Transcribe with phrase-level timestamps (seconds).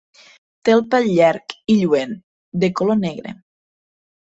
[0.69, 2.17] Té el pèl llarg i lluent,
[2.65, 3.37] de color negre.